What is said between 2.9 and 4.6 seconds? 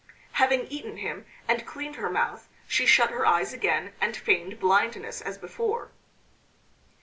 her eyes again and feigned